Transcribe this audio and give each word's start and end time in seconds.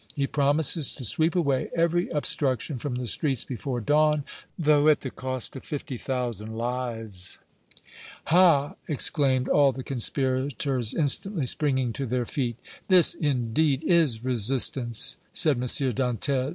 He 0.15 0.25
promises 0.25 0.95
to 0.95 1.05
sweep 1.05 1.35
away 1.35 1.69
every 1.75 2.09
obstruction 2.09 2.79
from 2.79 2.95
the 2.95 3.05
streets 3.05 3.43
before 3.43 3.79
dawn, 3.81 4.23
though 4.57 4.87
at 4.87 5.01
the 5.01 5.11
cost 5.11 5.55
of 5.55 5.63
fifty 5.63 5.95
thousand 5.95 6.57
lives." 6.57 7.37
"Ha!" 8.25 8.73
exclaimed 8.87 9.47
all 9.47 9.71
the 9.71 9.83
conspirators, 9.83 10.95
instantly 10.95 11.45
springing 11.45 11.93
to 11.93 12.07
their 12.07 12.25
feet. 12.25 12.57
"This, 12.87 13.13
indeed, 13.13 13.83
is 13.83 14.23
resistance!" 14.23 15.19
said 15.31 15.57
M. 15.57 15.65
Dantès. 15.65 16.49